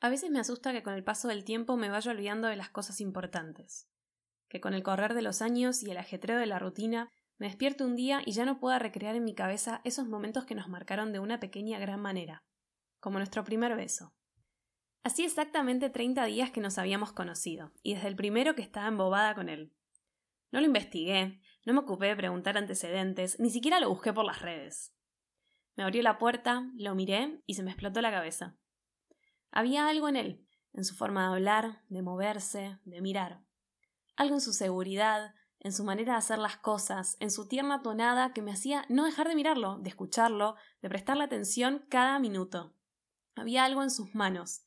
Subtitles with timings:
[0.00, 2.70] A veces me asusta que con el paso del tiempo me vaya olvidando de las
[2.70, 3.86] cosas importantes.
[4.48, 7.84] Que con el correr de los años y el ajetreo de la rutina me despierto
[7.84, 11.12] un día y ya no pueda recrear en mi cabeza esos momentos que nos marcaron
[11.12, 12.44] de una pequeña gran manera,
[12.98, 14.14] como nuestro primer beso.
[15.02, 19.34] Así exactamente 30 días que nos habíamos conocido, y desde el primero que estaba embobada
[19.34, 19.72] con él.
[20.50, 24.42] No lo investigué, no me ocupé de preguntar antecedentes, ni siquiera lo busqué por las
[24.42, 24.94] redes.
[25.76, 28.58] Me abrió la puerta, lo miré y se me explotó la cabeza.
[29.52, 33.42] Había algo en él, en su forma de hablar, de moverse, de mirar.
[34.16, 38.32] Algo en su seguridad, en su manera de hacer las cosas, en su tierna tonada
[38.32, 42.74] que me hacía no dejar de mirarlo, de escucharlo, de prestarle atención cada minuto.
[43.34, 44.62] Había algo en sus manos,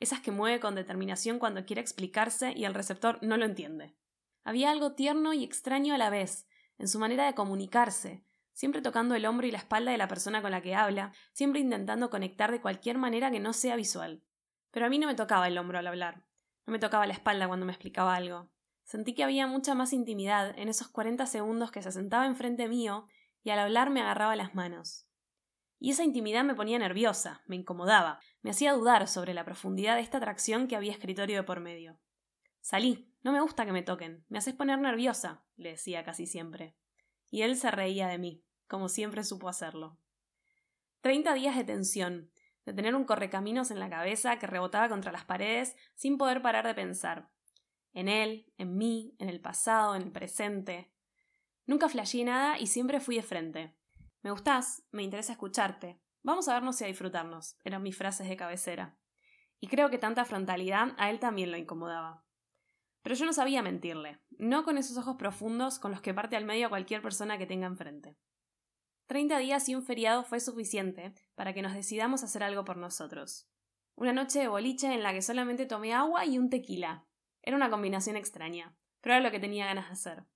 [0.00, 3.96] esas que mueve con determinación cuando quiere explicarse y el receptor no lo entiende.
[4.44, 6.46] Había algo tierno y extraño a la vez,
[6.78, 10.40] en su manera de comunicarse, siempre tocando el hombro y la espalda de la persona
[10.40, 14.22] con la que habla, siempre intentando conectar de cualquier manera que no sea visual.
[14.70, 16.24] Pero a mí no me tocaba el hombro al hablar,
[16.66, 18.50] no me tocaba la espalda cuando me explicaba algo.
[18.84, 23.06] Sentí que había mucha más intimidad en esos cuarenta segundos que se sentaba enfrente mío
[23.42, 25.06] y al hablar me agarraba las manos.
[25.78, 30.02] Y esa intimidad me ponía nerviosa, me incomodaba, me hacía dudar sobre la profundidad de
[30.02, 32.00] esta atracción que había escritorio de por medio.
[32.60, 36.76] Salí, no me gusta que me toquen, me haces poner nerviosa, le decía casi siempre.
[37.30, 39.98] Y él se reía de mí, como siempre supo hacerlo.
[41.00, 42.30] Treinta días de tensión,
[42.68, 46.66] de tener un correcaminos en la cabeza que rebotaba contra las paredes sin poder parar
[46.66, 47.30] de pensar.
[47.94, 50.92] En él, en mí, en el pasado, en el presente.
[51.64, 53.74] Nunca flasheé nada y siempre fui de frente.
[54.20, 55.98] Me gustás, me interesa escucharte.
[56.22, 58.98] Vamos a vernos y a disfrutarnos, eran mis frases de cabecera.
[59.60, 62.22] Y creo que tanta frontalidad a él también lo incomodaba.
[63.00, 66.44] Pero yo no sabía mentirle, no con esos ojos profundos con los que parte al
[66.44, 68.18] medio cualquier persona que tenga enfrente.
[69.08, 73.48] Treinta días y un feriado fue suficiente para que nos decidamos hacer algo por nosotros.
[73.96, 77.06] Una noche de boliche en la que solamente tomé agua y un tequila.
[77.40, 80.26] Era una combinación extraña, pero era lo que tenía ganas de hacer.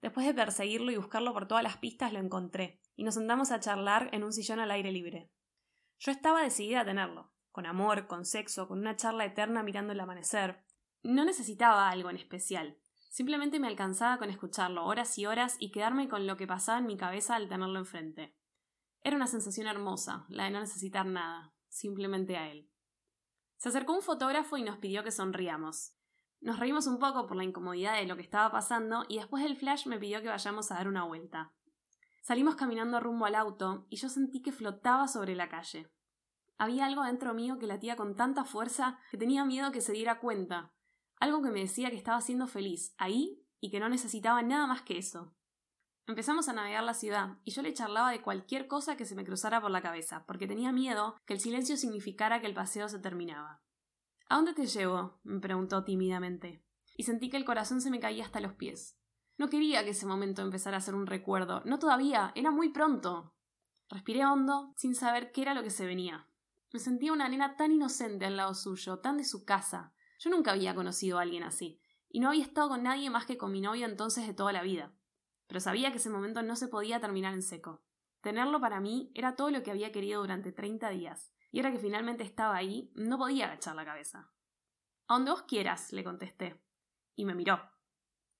[0.00, 3.58] Después de perseguirlo y buscarlo por todas las pistas, lo encontré, y nos sentamos a
[3.58, 5.32] charlar en un sillón al aire libre.
[5.98, 9.98] Yo estaba decidida a tenerlo, con amor, con sexo, con una charla eterna mirando el
[9.98, 10.62] amanecer.
[11.02, 12.78] No necesitaba algo en especial,
[13.10, 16.86] Simplemente me alcanzaba con escucharlo horas y horas y quedarme con lo que pasaba en
[16.86, 18.36] mi cabeza al tenerlo enfrente.
[19.02, 22.70] Era una sensación hermosa, la de no necesitar nada, simplemente a él.
[23.56, 25.96] Se acercó un fotógrafo y nos pidió que sonriamos.
[26.40, 29.56] Nos reímos un poco por la incomodidad de lo que estaba pasando y después del
[29.56, 31.52] flash me pidió que vayamos a dar una vuelta.
[32.22, 35.90] Salimos caminando rumbo al auto y yo sentí que flotaba sobre la calle.
[36.58, 40.20] Había algo dentro mío que latía con tanta fuerza que tenía miedo que se diera
[40.20, 40.72] cuenta,
[41.20, 44.82] algo que me decía que estaba siendo feliz, ahí, y que no necesitaba nada más
[44.82, 45.34] que eso.
[46.06, 49.24] Empezamos a navegar la ciudad, y yo le charlaba de cualquier cosa que se me
[49.24, 52.98] cruzara por la cabeza, porque tenía miedo que el silencio significara que el paseo se
[52.98, 53.62] terminaba.
[54.28, 55.20] ¿A dónde te llevo?
[55.22, 56.64] me preguntó tímidamente,
[56.96, 58.96] y sentí que el corazón se me caía hasta los pies.
[59.36, 63.34] No quería que ese momento empezara a ser un recuerdo, no todavía, era muy pronto.
[63.88, 66.26] Respiré hondo, sin saber qué era lo que se venía.
[66.72, 70.52] Me sentía una nena tan inocente al lado suyo, tan de su casa, yo nunca
[70.52, 73.60] había conocido a alguien así, y no había estado con nadie más que con mi
[73.60, 74.92] novio entonces de toda la vida.
[75.46, 77.82] Pero sabía que ese momento no se podía terminar en seco.
[78.20, 81.78] Tenerlo para mí era todo lo que había querido durante treinta días, y ahora que
[81.78, 84.30] finalmente estaba ahí, no podía agachar la cabeza.
[85.08, 86.62] A donde vos quieras, le contesté.
[87.16, 87.60] Y me miró.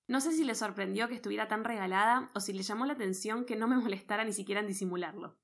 [0.07, 3.45] No sé si le sorprendió que estuviera tan regalada o si le llamó la atención
[3.45, 5.39] que no me molestara ni siquiera en disimularlo.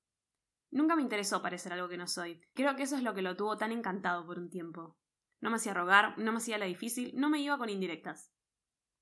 [0.70, 2.40] Nunca me interesó parecer algo que no soy.
[2.54, 4.96] Creo que eso es lo que lo tuvo tan encantado por un tiempo.
[5.40, 8.32] No me hacía rogar, no me hacía la difícil, no me iba con indirectas.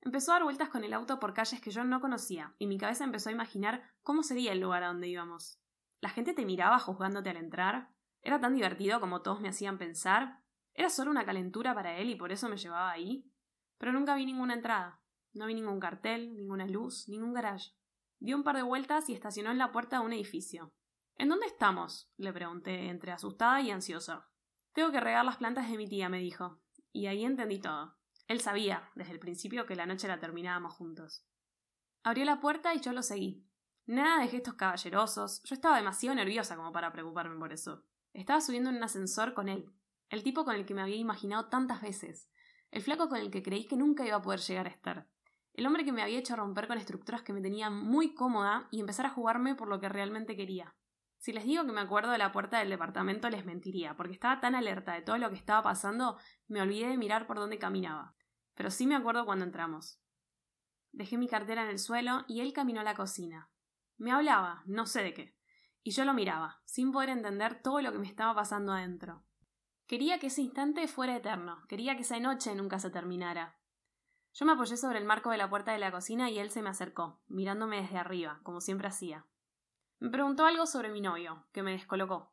[0.01, 2.79] Empezó a dar vueltas con el auto por calles que yo no conocía, y mi
[2.79, 5.61] cabeza empezó a imaginar cómo sería el lugar a donde íbamos.
[6.01, 7.91] La gente te miraba juzgándote al entrar.
[8.23, 10.43] Era tan divertido como todos me hacían pensar.
[10.75, 13.31] Era solo una calentura para él y por eso me llevaba ahí.
[13.79, 15.01] Pero nunca vi ninguna entrada.
[15.33, 17.73] No vi ningún cartel, ninguna luz, ningún garage.
[18.19, 20.72] Dio un par de vueltas y estacionó en la puerta de un edificio.
[21.16, 22.10] ¿En dónde estamos?
[22.16, 24.28] le pregunté, entre asustada y ansiosa.
[24.77, 26.61] Tengo que regar las plantas de mi tía, me dijo.
[26.93, 27.97] Y ahí entendí todo.
[28.28, 31.25] Él sabía, desde el principio, que la noche la terminábamos juntos.
[32.03, 33.43] Abrió la puerta y yo lo seguí.
[33.87, 37.84] Nada de gestos caballerosos, yo estaba demasiado nerviosa como para preocuparme por eso.
[38.13, 39.73] Estaba subiendo en un ascensor con él,
[40.11, 42.29] el tipo con el que me había imaginado tantas veces,
[42.71, 45.09] el flaco con el que creí que nunca iba a poder llegar a estar,
[45.55, 48.81] el hombre que me había hecho romper con estructuras que me tenían muy cómoda y
[48.81, 50.75] empezar a jugarme por lo que realmente quería.
[51.27, 54.39] Si les digo que me acuerdo de la puerta del departamento les mentiría, porque estaba
[54.39, 58.15] tan alerta de todo lo que estaba pasando, me olvidé de mirar por dónde caminaba.
[58.55, 60.01] Pero sí me acuerdo cuando entramos.
[60.93, 63.51] Dejé mi cartera en el suelo y él caminó a la cocina.
[63.97, 65.37] Me hablaba, no sé de qué,
[65.83, 69.25] y yo lo miraba, sin poder entender todo lo que me estaba pasando adentro.
[69.89, 73.59] Quería que ese instante fuera eterno, quería que esa noche nunca se terminara.
[74.33, 76.63] Yo me apoyé sobre el marco de la puerta de la cocina y él se
[76.63, 79.27] me acercó, mirándome desde arriba, como siempre hacía.
[79.98, 82.33] Me preguntó algo sobre mi novio, que me descolocó.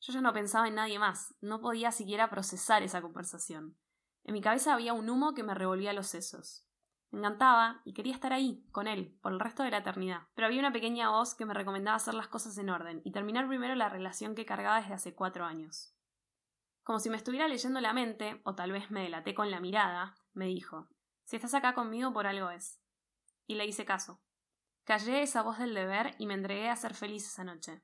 [0.00, 3.76] Yo ya no pensaba en nadie más, no podía siquiera procesar esa conversación.
[4.24, 6.66] En mi cabeza había un humo que me revolvía los sesos.
[7.10, 10.22] Me encantaba y quería estar ahí, con él, por el resto de la eternidad.
[10.34, 13.46] Pero había una pequeña voz que me recomendaba hacer las cosas en orden y terminar
[13.46, 15.94] primero la relación que cargaba desde hace cuatro años.
[16.82, 20.14] Como si me estuviera leyendo la mente, o tal vez me delaté con la mirada,
[20.34, 20.88] me dijo
[21.26, 22.80] si estás acá conmigo por algo es.
[23.48, 24.20] Y le hice caso.
[24.86, 27.82] Callé esa voz del deber y me entregué a ser feliz esa noche.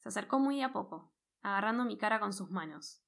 [0.00, 3.04] Se acercó muy a poco, agarrando mi cara con sus manos.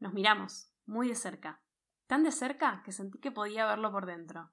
[0.00, 1.62] Nos miramos, muy de cerca,
[2.06, 4.52] tan de cerca que sentí que podía verlo por dentro.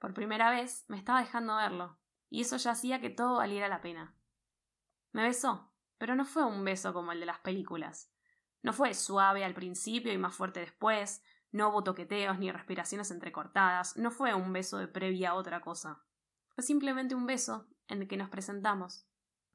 [0.00, 3.80] Por primera vez me estaba dejando verlo, y eso ya hacía que todo valiera la
[3.80, 4.16] pena.
[5.12, 8.12] Me besó, pero no fue un beso como el de las películas.
[8.62, 11.22] No fue suave al principio y más fuerte después,
[11.52, 16.02] no hubo toqueteos ni respiraciones entrecortadas, no fue un beso de previa a otra cosa.
[16.56, 19.06] Fue simplemente un beso en el que nos presentamos.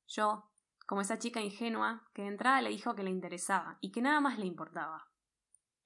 [0.07, 0.51] Yo,
[0.85, 4.21] como esa chica ingenua que de entrada le dijo que le interesaba y que nada
[4.21, 5.09] más le importaba.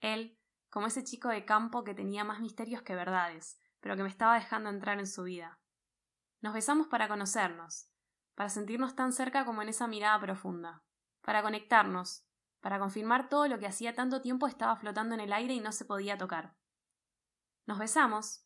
[0.02, 0.38] Él,
[0.70, 4.36] como ese chico de campo que tenía más misterios que verdades, pero que me estaba
[4.36, 5.58] dejando entrar en su vida.
[6.42, 7.90] Nos besamos para conocernos,
[8.36, 10.84] para sentirnos tan cerca como en esa mirada profunda,
[11.22, 12.26] para conectarnos,
[12.60, 15.72] para confirmar todo lo que hacía tanto tiempo estaba flotando en el aire y no
[15.72, 16.58] se podía tocar.
[17.68, 18.45] Nos besamos,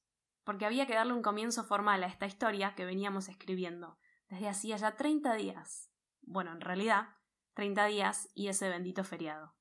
[0.50, 4.00] porque había que darle un comienzo formal a esta historia que veníamos escribiendo,
[4.30, 5.92] desde hacía ya treinta días.
[6.24, 7.10] Bueno, en realidad,
[7.54, 9.54] treinta días y ese bendito feriado.